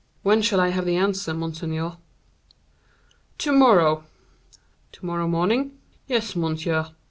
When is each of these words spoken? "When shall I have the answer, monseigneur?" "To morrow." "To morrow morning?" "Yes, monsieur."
"When 0.23 0.41
shall 0.41 0.59
I 0.59 0.69
have 0.69 0.87
the 0.87 0.95
answer, 0.95 1.31
monseigneur?" 1.31 1.97
"To 3.37 3.51
morrow." 3.51 4.03
"To 4.93 5.05
morrow 5.05 5.27
morning?" 5.27 5.77
"Yes, 6.07 6.35
monsieur." 6.35 6.89